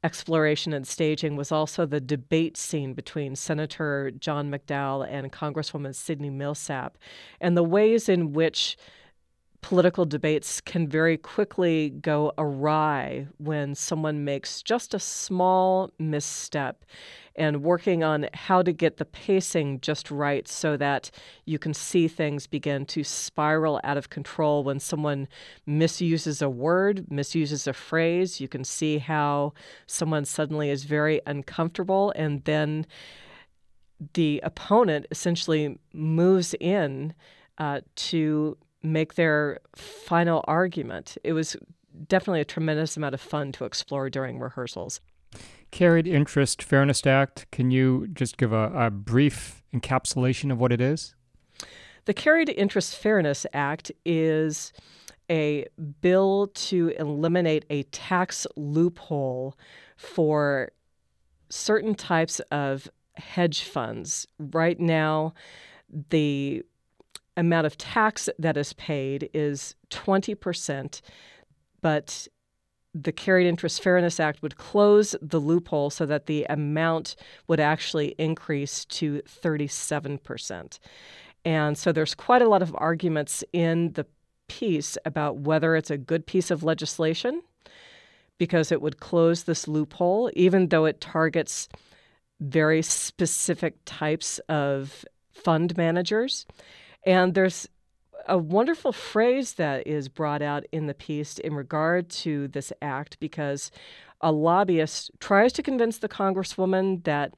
exploration 0.03 0.75
and 0.75 0.87
staging 0.87 1.35
was 1.35 1.51
also 1.51 1.87
the 1.87 2.01
debate 2.01 2.59
scene 2.59 2.93
between 2.93 3.35
Senator 3.35 4.11
John 4.11 4.51
McDowell 4.51 5.09
and 5.09 5.33
Congresswoman 5.33 5.95
Sydney 5.95 6.29
Millsap, 6.29 6.99
and 7.41 7.57
the 7.57 7.63
ways 7.63 8.09
in 8.09 8.35
which 8.35 8.77
political 9.65 10.05
debates 10.05 10.61
can 10.61 10.87
very 10.87 11.17
quickly 11.17 11.89
go 11.89 12.31
awry 12.37 13.27
when 13.39 13.75
someone 13.75 14.23
makes 14.23 14.61
just 14.61 14.93
a 14.93 14.99
small 14.99 15.91
misstep 15.99 16.85
and 17.35 17.63
working 17.63 18.05
on 18.05 18.29
how 18.35 18.61
to 18.61 18.75
get 18.75 18.99
the 18.99 19.07
pacing 19.07 19.81
just 19.81 20.11
right 20.11 20.47
so 20.47 20.77
that 20.77 21.11
you 21.47 21.59
can 21.59 21.73
see 21.73 22.07
things 22.07 22.47
begin 22.47 22.85
to 22.85 23.03
spiral 23.03 23.81
out 23.85 23.97
of 23.97 24.11
control 24.11 24.63
when 24.63 24.79
someone 24.79 25.27
misuses 25.65 26.43
a 26.43 26.51
word, 26.51 27.11
misuses 27.11 27.67
a 27.67 27.73
phrase. 27.73 28.43
You 28.43 28.49
can 28.49 28.65
see 28.65 28.99
how 28.99 29.55
someone 29.87 30.27
suddenly 30.27 30.69
is 30.69 30.85
very 30.85 31.23
uncomfortable 31.27 32.13
and 32.17 32.45
then 32.45 32.85
the 34.13 34.43
opponent 34.45 35.07
essentially 35.11 35.79
moves 35.95 36.55
in 36.61 37.15
uh, 37.57 37.81
to 37.95 38.59
make 38.85 39.15
their 39.15 39.59
final 39.75 40.45
argument. 40.47 41.17
It 41.25 41.33
was 41.33 41.57
definitely 42.09 42.41
a 42.41 42.45
tremendous 42.45 42.97
amount 42.97 43.15
of 43.15 43.21
fun 43.21 43.53
to 43.53 43.65
explore 43.65 44.11
during 44.11 44.39
rehearsals. 44.39 45.01
Carried 45.71 46.07
Interest 46.07 46.63
Fairness 46.63 47.05
Act, 47.07 47.47
can 47.51 47.71
you 47.71 48.07
just 48.13 48.37
give 48.37 48.53
a, 48.53 48.71
a 48.75 48.91
brief 48.91 49.63
encapsulation 49.75 50.53
of 50.53 50.59
what 50.59 50.71
it 50.71 50.81
is? 50.81 51.15
The 52.05 52.15
Carried 52.15 52.51
Interest 52.51 52.97
Fairness 52.97 53.47
Act 53.53 53.91
is 54.05 54.73
a 55.31 55.67
bill 56.01 56.49
to 56.55 56.91
eliminate 56.99 57.65
a 57.71 57.83
tax 57.85 58.47
loophole 58.57 59.57
for 59.97 60.71
certain 61.49 61.95
types 61.95 62.41
of 62.51 62.89
hedge 63.15 63.63
funds. 63.63 64.27
Right 64.39 64.79
now, 64.79 65.35
the 66.11 66.63
amount 67.37 67.67
of 67.67 67.77
tax 67.77 68.29
that 68.39 68.57
is 68.57 68.73
paid 68.75 69.31
is 69.35 69.75
20%, 69.91 71.01
but 71.81 72.29
the 72.95 73.13
Carried 73.13 73.47
Interest 73.47 73.83
Fairness 73.83 74.21
Act 74.21 74.41
would 74.41 74.57
close 74.57 75.17
the 75.21 75.41
loophole 75.41 75.91
so 75.91 76.07
that 76.07 76.27
the 76.27 76.47
amount 76.49 77.17
would 77.49 77.59
actually 77.59 78.15
increase 78.19 78.85
to 78.87 79.21
37%. 79.23 80.79
And 81.45 81.77
so 81.77 81.93
there's 81.93 82.15
quite 82.15 82.41
a 82.41 82.49
lot 82.49 82.63
of 82.63 82.75
arguments 82.79 83.43
in 83.53 83.93
the 83.93 84.07
piece 84.47 84.97
about 85.05 85.39
whether 85.39 85.75
it's 85.75 85.91
a 85.91 85.99
good 85.99 86.27
piece 86.27 86.51
of 86.51 86.63
legislation 86.63 87.43
because 88.39 88.71
it 88.71 88.81
would 88.81 89.01
close 89.01 89.45
this 89.45 89.67
loophole, 89.67 90.31
even 90.35 90.69
though 90.69 90.85
it 90.85 91.01
targets 91.01 91.69
very 92.41 92.83
specific 92.83 93.77
types 93.85 94.39
of 94.49 95.05
fund 95.33 95.77
managers. 95.77 96.47
And 97.07 97.35
there's 97.35 97.69
a 98.27 98.39
wonderful 98.39 98.93
phrase 98.93 99.55
that 99.55 99.87
is 99.87 100.09
brought 100.09 100.43
out 100.43 100.65
in 100.73 100.87
the 100.87 100.95
piece 100.95 101.39
in 101.39 101.55
regard 101.55 102.09
to 102.09 102.49
this 102.49 102.73
act 102.81 103.21
because 103.21 103.71
a 104.21 104.33
lobbyist 104.33 105.11
tries 105.21 105.53
to 105.53 105.63
convince 105.63 105.99
the 105.99 106.09
congresswoman 106.09 107.05
that 107.05 107.35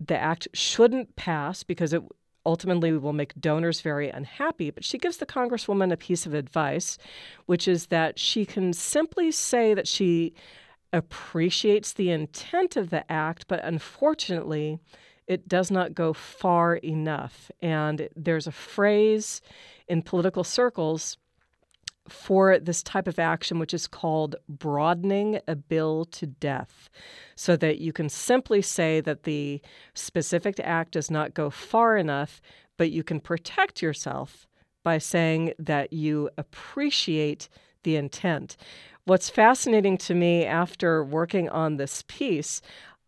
the 0.00 0.18
act 0.18 0.48
shouldn't 0.52 1.14
pass 1.16 1.62
because 1.62 1.92
it 1.92 2.02
ultimately 2.46 2.92
will 2.92 3.12
make 3.12 3.40
donors 3.40 3.80
very 3.80 4.10
unhappy. 4.10 4.70
But 4.70 4.84
she 4.84 4.98
gives 4.98 5.18
the 5.18 5.26
congresswoman 5.26 5.92
a 5.92 5.96
piece 5.96 6.26
of 6.26 6.34
advice, 6.34 6.98
which 7.46 7.68
is 7.68 7.86
that 7.86 8.18
she 8.18 8.44
can 8.44 8.72
simply 8.72 9.30
say 9.30 9.72
that 9.74 9.88
she 9.88 10.34
appreciates 10.92 11.92
the 11.92 12.10
intent 12.10 12.76
of 12.76 12.90
the 12.90 13.10
act, 13.10 13.46
but 13.48 13.64
unfortunately, 13.64 14.78
it 15.26 15.48
does 15.48 15.70
not 15.70 15.94
go 15.94 16.12
far 16.12 16.76
enough. 16.76 17.50
And 17.62 18.08
there's 18.14 18.46
a 18.46 18.52
phrase 18.52 19.40
in 19.88 20.02
political 20.02 20.44
circles 20.44 21.16
for 22.08 22.58
this 22.58 22.82
type 22.82 23.08
of 23.08 23.18
action, 23.18 23.58
which 23.58 23.72
is 23.72 23.86
called 23.86 24.36
broadening 24.48 25.40
a 25.48 25.56
bill 25.56 26.04
to 26.04 26.26
death, 26.26 26.90
so 27.34 27.56
that 27.56 27.78
you 27.78 27.92
can 27.92 28.10
simply 28.10 28.60
say 28.60 29.00
that 29.00 29.22
the 29.22 29.62
specific 29.94 30.60
act 30.62 30.92
does 30.92 31.10
not 31.10 31.32
go 31.32 31.48
far 31.48 31.96
enough, 31.96 32.42
but 32.76 32.90
you 32.90 33.02
can 33.02 33.20
protect 33.20 33.80
yourself 33.80 34.46
by 34.82 34.98
saying 34.98 35.54
that 35.58 35.94
you 35.94 36.28
appreciate 36.36 37.48
the 37.84 37.96
intent. 37.96 38.58
What's 39.06 39.30
fascinating 39.30 39.96
to 39.98 40.14
me 40.14 40.44
after 40.44 41.02
working 41.02 41.48
on 41.48 41.76
this 41.76 42.04
piece, 42.06 42.60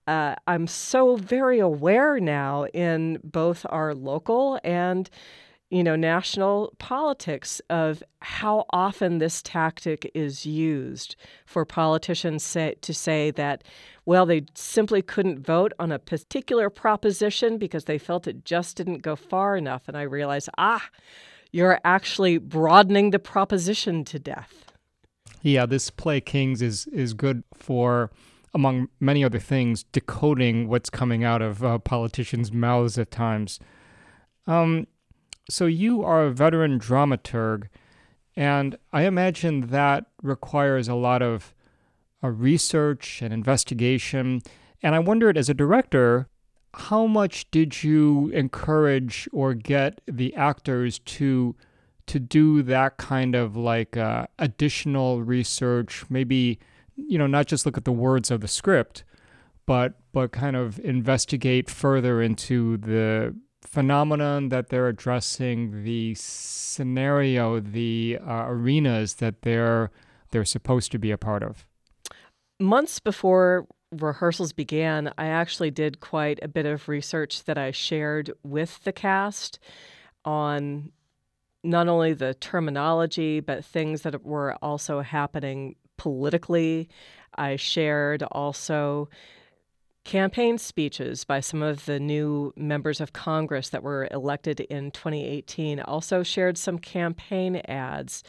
uh, 0.07 0.37
I'm 0.47 0.67
so 0.67 1.17
very 1.17 1.59
aware 1.59 2.21
now 2.21 2.67
in 2.67 3.19
both 3.25 3.67
our 3.69 3.95
local 3.95 4.61
and 4.63 5.11
you 5.71 5.83
know 5.83 5.97
national 5.97 6.73
politics 6.79 7.61
of 7.71 8.03
how 8.21 8.65
often 8.71 9.19
this 9.19 9.43
tactic 9.43 10.11
is 10.15 10.47
used 10.47 11.17
for 11.45 11.65
politicians 11.65 12.45
say, 12.45 12.77
to 12.83 12.95
say 12.95 13.33
that 13.33 13.65
well 14.05 14.27
they 14.27 14.43
simply 14.55 15.03
couldn't 15.03 15.45
vote 15.45 15.73
on 15.79 15.91
a 15.91 15.99
particular 15.99 16.71
proposition 16.71 17.59
because 17.59 17.87
they 17.87 17.99
felt 17.99 18.29
it 18.29 18.45
just 18.45 18.77
didn't 18.77 19.03
go 19.03 19.17
far 19.17 19.57
enough. 19.57 19.89
And 19.89 19.97
i 19.97 20.03
realize 20.03 20.49
ah 20.57 20.89
you're 21.51 21.81
actually 21.85 22.39
broadening 22.39 23.11
the 23.11 23.19
proposition 23.19 24.05
to 24.05 24.19
death. 24.19 24.73
Yeah 25.43 25.67
this 25.67 25.91
play 25.91 26.21
kings 26.21 26.63
is 26.63 26.87
is 26.89 27.13
good 27.13 27.43
for 27.55 28.13
among 28.55 28.88
many 29.00 29.25
other 29.25 29.38
things, 29.38 29.85
decoding 29.93 30.69
what's 30.69 30.91
coming 30.91 31.25
out 31.25 31.43
of 31.43 31.62
uh, 31.62 31.79
politicians' 31.79 32.53
mouths 32.53 32.99
at 32.99 33.11
times. 33.11 33.61
Um, 34.47 34.87
so 35.49 35.67
you 35.67 36.03
are 36.03 36.25
a 36.25 36.31
veteran 36.31 36.79
dramaturg, 36.79 37.69
and 38.35 38.76
I 38.93 39.03
imagine 39.03 39.69
that 39.69 40.07
requires 40.23 40.88
a 40.88 40.95
lot 40.95 41.23
of 41.23 41.55
uh, 42.23 42.29
research 42.29 43.23
and 43.23 43.33
investigation. 43.33 44.43
And 44.83 44.95
I 44.95 44.99
wondered, 44.99 45.38
as 45.38 45.49
a 45.49 45.55
director, 45.55 46.29
how 46.75 47.07
much 47.07 47.50
did 47.50 47.83
you 47.83 48.29
encourage 48.35 49.29
or 49.33 49.55
get 49.55 50.00
the 50.07 50.35
actors 50.35 50.99
to 51.00 51.57
to 52.07 52.21
do 52.21 52.62
that 52.62 52.99
kind 52.99 53.35
of 53.35 53.57
like 53.57 53.97
uh, 53.97 54.26
additional 54.38 55.23
research? 55.23 56.05
Maybe 56.09 56.59
you 56.97 57.19
know, 57.19 57.26
not 57.26 57.47
just 57.47 57.67
look 57.67 57.76
at 57.76 57.85
the 57.85 57.93
words 57.93 58.31
of 58.31 58.41
the 58.41 58.49
script, 58.49 59.05
but 59.67 59.95
but 60.12 60.33
kind 60.33 60.57
of 60.57 60.79
investigate 60.81 61.69
further 61.69 62.23
into 62.23 62.76
the 62.79 63.35
phenomenon 63.62 64.49
that 64.49 64.69
they're 64.69 64.88
addressing, 64.88 65.85
the 65.85 66.15
scenario, 66.15 67.61
the 67.61 68.19
uh, 68.26 68.45
arenas 68.47 69.15
that 69.15 69.43
they're 69.43 69.91
they're 70.31 70.45
supposed 70.45 70.93
to 70.93 70.99
be 70.99 71.11
a 71.11 71.19
part 71.19 71.43
of. 71.43 71.67
Months 72.59 73.00
before 73.00 73.67
rehearsals 73.93 74.53
began, 74.53 75.12
I 75.19 75.26
actually 75.26 75.71
did 75.71 76.00
quite 76.00 76.38
a 76.43 76.49
bit 76.49 76.67
of 76.67 76.88
research 76.88 77.45
that 77.45 77.59
I 77.59 77.71
shared 77.71 78.33
with 78.43 78.83
the 78.85 78.93
cast 78.93 79.59
on 80.25 80.93
not 81.62 81.88
only 81.88 82.12
the 82.12 82.35
terminology, 82.35 83.41
but 83.41 83.65
things 83.65 84.03
that 84.03 84.25
were 84.25 84.57
also 84.62 85.00
happening 85.00 85.76
politically. 85.97 86.88
I 87.35 87.57
shared 87.57 88.23
also 88.25 89.09
campaign 90.05 90.57
speeches 90.57 91.25
by 91.25 91.41
some 91.41 91.62
of 91.62 91.85
the 91.85 91.99
new 91.99 92.53
members 92.57 93.00
of 93.00 93.12
Congress 93.12 93.71
that 93.71 93.83
were 93.83 94.09
elected 94.12 94.61
in 94.61 94.93
2018. 94.93 95.81
Also 95.81 96.23
shared 96.23 96.57
some 96.57 96.79
campaign 96.79 97.57
ads. 97.67 98.23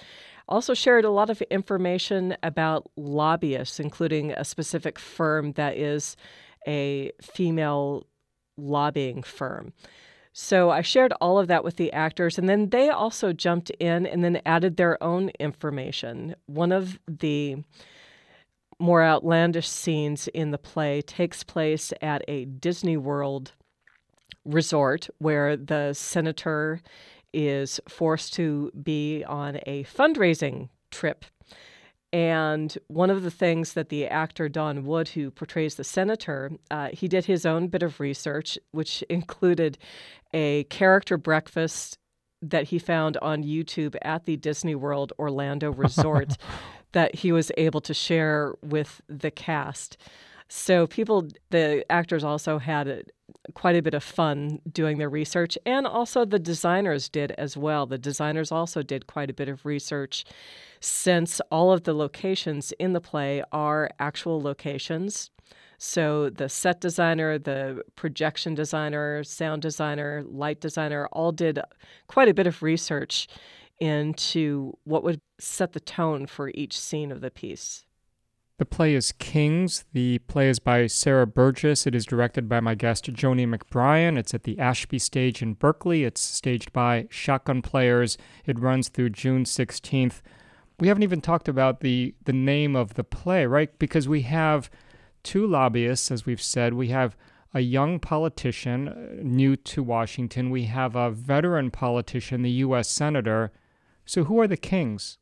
Also 0.50 0.74
shared 0.74 1.06
a 1.06 1.12
lot 1.12 1.30
of 1.30 1.42
information 1.44 2.36
about 2.42 2.90
lobbyists, 2.98 3.80
including 3.80 4.32
a 4.32 4.44
specific 4.44 4.98
firm 4.98 5.52
that 5.54 5.78
is 5.78 6.16
a 6.68 7.12
female 7.22 8.08
lobbying 8.58 9.22
firm. 9.22 9.72
So 10.40 10.70
I 10.70 10.84
shared 10.84 11.14
all 11.20 11.40
of 11.40 11.48
that 11.48 11.64
with 11.64 11.78
the 11.78 11.92
actors, 11.92 12.38
and 12.38 12.48
then 12.48 12.70
they 12.70 12.90
also 12.90 13.34
jumped 13.34 13.72
in 13.72 14.06
and 14.06 14.24
then 14.24 14.40
added 14.46 14.78
their 14.78 15.02
own 15.02 15.32
information. 15.40 16.36
One 16.46 16.72
of 16.72 17.00
the 17.08 17.64
more 18.78 19.02
outlandish 19.02 19.68
scenes 19.68 20.28
in 20.28 20.52
the 20.52 20.60
play 20.60 21.02
takes 21.02 21.44
place 21.44 21.92
at 22.04 22.22
a 22.28 22.46
Disney 22.46 22.98
World 22.98 23.54
resort 24.46 25.10
where 25.18 25.58
the 25.58 25.94
senator 25.94 26.82
is 27.34 27.80
forced 27.90 28.36
to 28.36 28.72
be 28.84 29.24
on 29.24 29.58
a 29.66 29.86
fundraising 29.86 30.70
trip. 30.92 31.26
And 32.14 32.76
one 32.88 33.10
of 33.10 33.24
the 33.24 33.32
things 33.32 33.74
that 33.74 33.90
the 33.90 34.08
actor 34.08 34.48
Don 34.48 34.86
Wood, 34.86 35.10
who 35.10 35.30
portrays 35.30 35.76
the 35.76 35.84
senator, 35.84 36.52
uh, 36.72 36.90
he 36.94 37.08
did 37.08 37.26
his 37.26 37.46
own 37.46 37.68
bit 37.68 37.84
of 37.84 38.00
research, 38.00 38.58
which 38.72 39.02
included 39.04 39.78
a 40.34 40.64
character 40.66 41.18
breakfast 41.18 41.98
that 42.42 42.66
he 42.66 42.80
found 42.80 43.18
on 43.22 43.44
YouTube 43.44 43.96
at 44.04 44.26
the 44.26 44.38
Disney 44.38 44.76
World 44.76 45.12
Orlando 45.20 45.72
Resort 45.74 46.38
that 46.94 47.16
he 47.16 47.32
was 47.32 47.52
able 47.58 47.82
to 47.82 47.94
share 47.94 48.56
with 48.64 49.02
the 49.08 49.32
cast. 49.32 49.98
So 50.50 50.88
people, 50.88 51.28
the 51.50 51.86
actors 51.92 52.24
also 52.24 52.58
had 52.58 52.88
a, 52.88 53.02
quite 53.54 53.76
a 53.76 53.82
bit 53.82 53.94
of 53.94 54.04
fun 54.04 54.60
doing 54.72 54.98
their 54.98 55.10
research, 55.10 55.58
and 55.66 55.86
also 55.86 56.24
the 56.24 56.40
designers 56.40 57.10
did 57.10 57.32
as 57.32 57.58
well. 57.58 57.86
The 57.86 57.98
designers 57.98 58.52
also 58.52 58.82
did 58.82 59.08
quite 59.08 59.30
a 59.30 59.34
bit 59.34 59.50
of 59.50 59.66
research 59.66 60.24
since 60.80 61.40
all 61.52 61.72
of 61.72 61.84
the 61.84 61.94
locations 61.94 62.72
in 62.74 62.94
the 62.94 63.02
play 63.02 63.44
are 63.52 63.90
actual 64.00 64.42
locations. 64.42 65.32
So 65.78 66.30
the 66.30 66.50
set 66.50 66.82
designer, 66.82 67.38
the 67.38 67.84
projection 67.96 68.56
designer, 68.56 69.24
sound 69.24 69.62
designer, 69.62 70.24
light 70.28 70.60
designer 70.60 71.08
all 71.12 71.32
did 71.32 71.60
quite 72.08 72.30
a 72.30 72.34
bit 72.34 72.48
of 72.48 72.64
research 72.64 73.28
into 73.80 74.76
what 74.86 75.04
would 75.04 75.22
set 75.40 75.74
the 75.74 75.80
tone 75.80 76.26
for 76.26 76.50
each 76.56 76.80
scene 76.80 77.12
of 77.12 77.22
the 77.22 77.30
piece. 77.30 77.86
The 78.58 78.66
play 78.66 78.96
is 78.96 79.12
Kings. 79.12 79.86
The 79.94 80.18
play 80.18 80.50
is 80.50 80.58
by 80.58 80.88
Sarah 80.88 81.28
Burgess. 81.28 81.86
It 81.86 81.94
is 81.94 82.08
directed 82.08 82.50
by 82.50 82.60
my 82.60 82.74
guest, 82.74 83.14
Joni 83.14 83.48
McBrien. 83.48 84.18
It's 84.18 84.34
at 84.34 84.46
the 84.46 84.58
Ashby 84.58 84.98
Stage 84.98 85.44
in 85.44 85.54
Berkeley. 85.54 86.06
It's 86.06 86.22
staged 86.22 86.74
by 86.74 87.06
Shotgun 87.12 87.62
Players. 87.62 88.18
It 88.48 88.58
runs 88.58 88.90
through 88.90 89.12
June 89.12 89.44
16th. 89.44 90.22
We 90.80 90.88
haven't 90.88 91.04
even 91.04 91.22
talked 91.22 91.48
about 91.48 91.80
the, 91.80 92.14
the 92.26 92.34
name 92.34 92.76
of 92.76 92.94
the 92.94 93.04
play, 93.04 93.46
right? 93.46 93.78
Because 93.80 94.08
we 94.08 94.22
have 94.24 94.70
two 95.24 95.48
lobbyists, 95.48 96.12
as 96.12 96.26
we've 96.26 96.42
said. 96.42 96.74
We 96.74 96.90
have 96.90 97.16
a 97.54 97.62
young 97.62 98.00
politician 98.00 98.88
uh, 98.88 98.94
new 99.24 99.56
to 99.56 99.82
Washington. 99.82 100.50
We 100.52 100.66
have 100.66 100.96
a 100.96 101.10
veteran 101.10 101.72
politician, 101.72 102.44
the 102.44 102.52
U.S. 102.52 102.90
Senator. 102.90 103.52
So, 104.06 104.26
who 104.26 104.40
are 104.40 104.48
the 104.48 104.58
kings? 104.58 105.18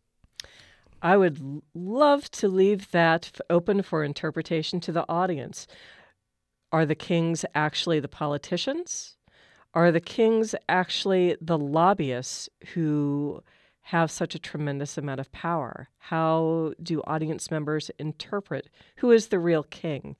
I 1.01 1.17
would 1.17 1.61
love 1.73 2.29
to 2.31 2.47
leave 2.47 2.91
that 2.91 3.39
open 3.49 3.83
for 3.83 4.03
interpretation 4.03 4.79
to 4.81 4.91
the 4.91 5.05
audience. 5.07 5.67
Are 6.71 6.85
the 6.85 6.95
kings 6.95 7.45
actually 7.53 7.99
the 7.99 8.07
politicians? 8.07 9.15
Are 9.73 9.91
the 9.91 10.01
kings 10.01 10.55
actually 10.67 11.37
the 11.39 11.57
lobbyists 11.57 12.49
who 12.73 13.43
have 13.89 14.09
such 14.09 14.33
a 14.33 14.39
tremendous 14.39 14.97
amount 14.97 15.19
of 15.19 15.31
power? 15.31 15.89
How 15.99 16.73
do 16.81 17.03
audience 17.05 17.51
members 17.51 17.91
interpret 17.99 18.67
who 18.97 19.11
is 19.11 19.27
the 19.27 19.37
real 19.37 19.61
king? 19.61 20.15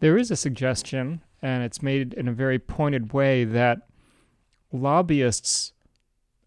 There 0.00 0.18
is 0.18 0.30
a 0.30 0.36
suggestion, 0.36 1.22
and 1.40 1.62
it's 1.62 1.82
made 1.82 2.12
in 2.12 2.28
a 2.28 2.32
very 2.32 2.58
pointed 2.58 3.14
way, 3.14 3.44
that 3.44 3.88
lobbyists 4.70 5.72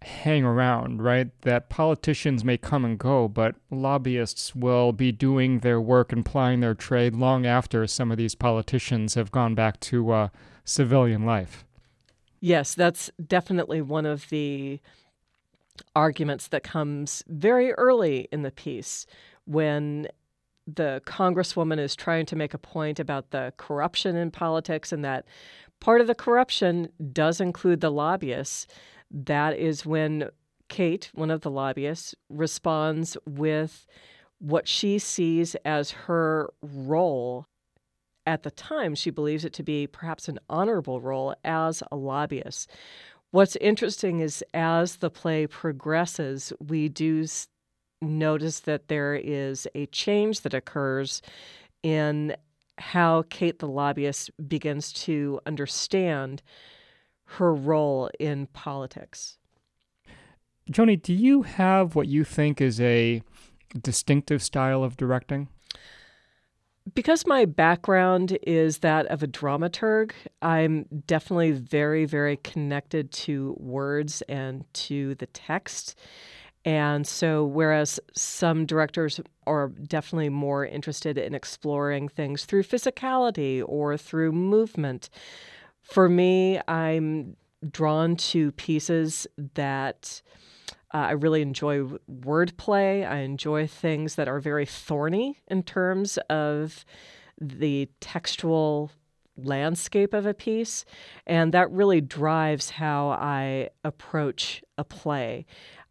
hang 0.03 0.43
around, 0.43 1.01
right? 1.01 1.29
That 1.41 1.69
politicians 1.69 2.43
may 2.43 2.57
come 2.57 2.85
and 2.85 2.99
go, 2.99 3.27
but 3.27 3.55
lobbyists 3.71 4.53
will 4.53 4.91
be 4.91 5.11
doing 5.11 5.59
their 5.59 5.81
work 5.81 6.13
and 6.13 6.23
plying 6.23 6.59
their 6.59 6.75
trade 6.75 7.15
long 7.15 7.47
after 7.47 7.87
some 7.87 8.11
of 8.11 8.19
these 8.19 8.35
politicians 8.35 9.15
have 9.15 9.31
gone 9.31 9.55
back 9.55 9.79
to 9.79 10.11
uh, 10.11 10.27
civilian 10.63 11.25
life. 11.25 11.65
Yes, 12.39 12.75
that's 12.75 13.09
definitely 13.25 13.81
one 13.81 14.05
of 14.05 14.29
the 14.29 14.79
arguments 15.95 16.47
that 16.49 16.63
comes 16.63 17.23
very 17.27 17.73
early 17.73 18.27
in 18.31 18.41
the 18.41 18.51
piece 18.51 19.05
when 19.45 20.07
the 20.65 21.01
congresswoman 21.05 21.79
is 21.79 21.95
trying 21.95 22.25
to 22.25 22.35
make 22.35 22.53
a 22.53 22.57
point 22.57 22.99
about 22.99 23.31
the 23.31 23.53
corruption 23.57 24.15
in 24.15 24.29
politics 24.29 24.91
and 24.91 25.03
that 25.05 25.25
part 25.79 26.01
of 26.01 26.07
the 26.07 26.15
corruption 26.15 26.89
does 27.13 27.39
include 27.39 27.79
the 27.79 27.91
lobbyists 27.91 28.67
that 29.11 29.57
is 29.57 29.85
when 29.85 30.29
Kate, 30.69 31.09
one 31.13 31.31
of 31.31 31.41
the 31.41 31.51
lobbyists, 31.51 32.13
responds 32.29 33.17
with 33.25 33.85
what 34.39 34.67
she 34.67 34.99
sees 34.99 35.55
as 35.65 35.91
her 35.91 36.49
role. 36.61 37.47
At 38.25 38.43
the 38.43 38.51
time, 38.51 38.93
she 38.93 39.09
believes 39.09 39.45
it 39.45 39.53
to 39.53 39.63
be 39.63 39.87
perhaps 39.87 40.27
an 40.27 40.39
honorable 40.49 40.99
role 40.99 41.33
as 41.45 41.81
a 41.91 41.95
lobbyist. 41.95 42.69
What's 43.31 43.55
interesting 43.57 44.21
is 44.21 44.43
as 44.53 44.97
the 44.97 45.09
play 45.09 45.47
progresses, 45.47 46.53
we 46.65 46.87
do 46.87 47.25
notice 48.01 48.61
that 48.61 48.87
there 48.87 49.15
is 49.15 49.67
a 49.75 49.85
change 49.87 50.41
that 50.41 50.53
occurs 50.53 51.21
in 51.83 52.35
how 52.77 53.23
Kate 53.29 53.59
the 53.59 53.67
lobbyist 53.67 54.31
begins 54.47 54.93
to 54.93 55.39
understand 55.45 56.41
her 57.25 57.53
role 57.53 58.09
in 58.19 58.47
politics. 58.47 59.37
Joni, 60.71 61.01
do 61.01 61.13
you 61.13 61.43
have 61.43 61.95
what 61.95 62.07
you 62.07 62.23
think 62.23 62.61
is 62.61 62.79
a 62.79 63.21
distinctive 63.81 64.41
style 64.41 64.83
of 64.83 64.95
directing? 64.95 65.49
Because 66.93 67.25
my 67.25 67.45
background 67.45 68.37
is 68.43 68.79
that 68.79 69.07
of 69.07 69.23
a 69.23 69.27
dramaturg, 69.27 70.11
I'm 70.41 70.85
definitely 71.05 71.51
very, 71.51 72.05
very 72.05 72.37
connected 72.37 73.11
to 73.11 73.55
words 73.59 74.21
and 74.29 74.63
to 74.73 75.15
the 75.15 75.25
text. 75.27 75.97
And 76.63 77.07
so, 77.07 77.45
whereas 77.45 77.99
some 78.15 78.65
directors 78.65 79.19
are 79.45 79.69
definitely 79.69 80.29
more 80.29 80.65
interested 80.65 81.17
in 81.17 81.33
exploring 81.33 82.09
things 82.09 82.45
through 82.45 82.63
physicality 82.63 83.63
or 83.65 83.97
through 83.97 84.33
movement, 84.33 85.09
for 85.81 86.09
me, 86.09 86.59
I'm 86.67 87.37
drawn 87.71 88.17
to 88.17 88.51
pieces 88.53 89.27
that 89.55 90.21
uh, 90.93 90.97
I 90.97 91.11
really 91.11 91.41
enjoy 91.41 91.83
wordplay. 92.09 93.07
I 93.07 93.17
enjoy 93.17 93.67
things 93.67 94.15
that 94.15 94.27
are 94.27 94.39
very 94.39 94.65
thorny 94.65 95.41
in 95.47 95.63
terms 95.63 96.17
of 96.29 96.85
the 97.39 97.89
textual 97.99 98.91
landscape 99.37 100.13
of 100.13 100.25
a 100.25 100.33
piece. 100.33 100.85
And 101.25 101.53
that 101.53 101.71
really 101.71 102.01
drives 102.01 102.71
how 102.71 103.09
I 103.09 103.69
approach 103.83 104.63
a 104.77 104.83
play. 104.83 105.45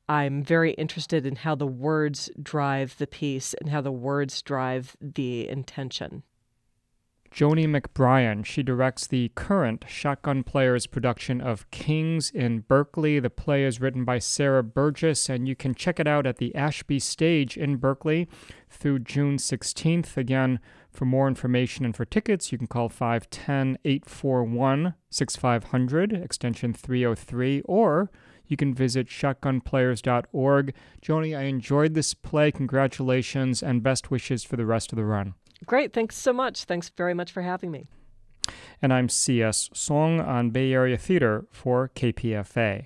I'm 0.09 0.43
very 0.43 0.73
interested 0.73 1.27
in 1.27 1.37
how 1.37 1.55
the 1.57 1.67
words 1.67 2.31
drive 2.41 2.97
the 2.99 3.07
piece 3.07 3.55
and 3.55 3.69
how 3.69 3.81
the 3.81 3.93
words 3.93 4.41
drive 4.43 4.97
the 5.01 5.49
intention. 5.49 6.23
Joni 7.37 7.69
McBrien. 7.69 8.47
She 8.47 8.63
directs 8.63 9.07
the 9.07 9.31
current 9.35 9.85
Shotgun 9.87 10.43
Players 10.43 10.87
production 10.87 11.43
of 11.43 11.71
Kings 11.71 12.31
in 12.31 12.61
Berkeley. 12.61 13.21
The 13.21 13.29
play 13.29 13.65
is 13.65 13.79
written 13.79 14.07
by 14.07 14.21
Sarah 14.21 14.65
Burgess, 14.65 15.29
and 15.29 15.47
you 15.47 15.55
can 15.55 15.75
check 15.75 16.01
it 16.01 16.07
out 16.07 16.27
at 16.27 16.39
the 16.39 16.55
Ashby 16.55 16.99
Stage 16.99 17.59
in 17.59 17.77
Berkeley 17.77 18.27
through 18.71 19.01
June 19.01 19.37
16th. 19.37 20.17
Again, 20.17 20.61
for 20.91 21.05
more 21.05 21.29
information 21.29 21.85
and 21.85 21.95
for 21.95 22.07
tickets, 22.07 22.53
you 22.53 22.57
can 22.57 22.69
call 22.69 22.89
510 22.89 23.77
841 23.85 24.95
6500, 25.11 26.13
extension 26.15 26.73
303, 26.73 27.61
or 27.67 28.11
you 28.47 28.57
can 28.57 28.73
visit 28.73 29.09
shotgunplayers.org. 29.09 30.75
Joni, 31.03 31.39
I 31.39 31.43
enjoyed 31.43 31.93
this 31.93 32.15
play. 32.15 32.51
Congratulations 32.51 33.63
and 33.63 33.83
best 33.83 34.11
wishes 34.11 34.43
for 34.43 34.57
the 34.57 34.65
rest 34.65 34.91
of 34.91 34.97
the 34.97 35.05
run. 35.05 35.35
Great. 35.67 35.93
Thanks 35.93 36.17
so 36.17 36.33
much. 36.33 36.65
Thanks 36.65 36.89
very 36.89 37.15
much 37.15 37.33
for 37.33 37.43
having 37.43 37.71
me. 37.71 37.87
And 38.81 38.93
I'm 38.93 39.09
C.S. 39.09 39.69
Soong 39.75 40.25
on 40.25 40.51
Bay 40.51 40.73
Area 40.73 40.97
Theater 40.97 41.47
for 41.51 41.91
KPFA. 41.95 42.85